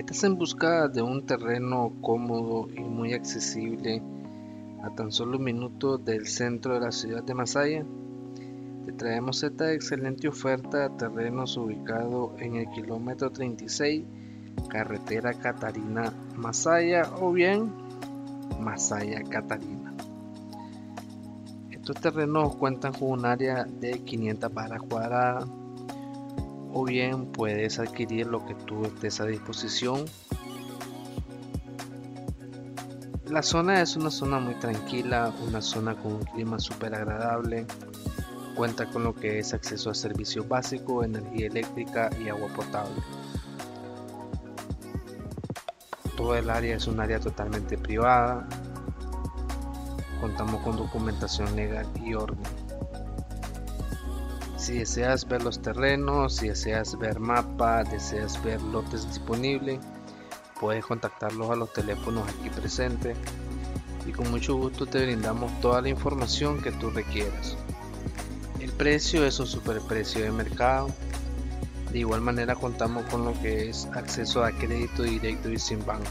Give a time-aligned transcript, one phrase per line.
[0.00, 4.02] Estás en busca de un terreno cómodo y muy accesible
[4.82, 7.84] a tan solo un minuto del centro de la ciudad de Masaya.
[8.86, 14.02] Te traemos esta excelente oferta de terrenos ubicado en el kilómetro 36,
[14.70, 17.70] carretera Catarina Masaya o bien
[18.58, 19.92] Masaya Catarina.
[21.70, 25.46] Estos terrenos cuentan con un área de 500 barras cuadradas
[26.72, 30.04] o bien puedes adquirir lo que tú estés a disposición.
[33.28, 37.64] La zona es una zona muy tranquila, una zona con un clima súper agradable.
[38.56, 43.00] Cuenta con lo que es acceso a servicios básicos, energía eléctrica y agua potable.
[46.16, 48.48] Todo el área es un área totalmente privada.
[50.20, 52.59] Contamos con documentación legal y orden.
[54.60, 59.80] Si deseas ver los terrenos, si deseas ver mapa, deseas ver lotes disponibles,
[60.60, 63.16] puedes contactarlos a los teléfonos aquí presentes
[64.06, 67.56] y con mucho gusto te brindamos toda la información que tú requieras.
[68.60, 70.88] El precio es un superprecio de mercado.
[71.90, 76.04] De igual manera contamos con lo que es acceso a crédito directo y sin banco,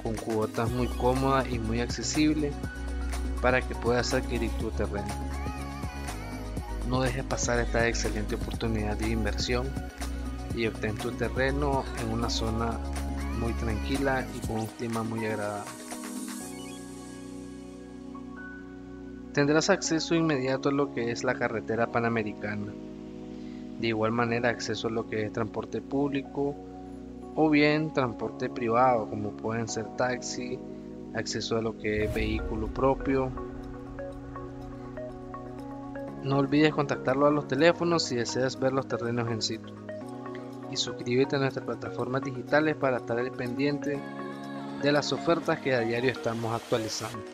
[0.00, 2.54] con cuotas muy cómodas y muy accesibles
[3.42, 5.43] para que puedas adquirir tu terreno.
[6.88, 9.66] No dejes pasar esta excelente oportunidad de inversión
[10.54, 12.78] y obtén tu terreno en una zona
[13.38, 15.70] muy tranquila y con un clima muy agradable.
[19.32, 22.72] Tendrás acceso inmediato a lo que es la carretera panamericana.
[23.80, 26.54] De igual manera acceso a lo que es transporte público
[27.34, 30.56] o bien transporte privado como pueden ser taxi,
[31.14, 33.32] acceso a lo que es vehículo propio,
[36.24, 39.74] no olvides contactarlo a los teléfonos si deseas ver los terrenos en sitio.
[40.70, 44.00] Y suscríbete a nuestras plataformas digitales para estar al pendiente
[44.82, 47.33] de las ofertas que a diario estamos actualizando.